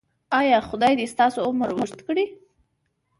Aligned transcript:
ایا 0.39 0.57
خدای 0.69 0.93
دې 0.99 1.05
ستاسو 1.13 1.39
عمر 1.47 1.69
اوږد 1.73 1.99
کړي؟ 2.07 2.25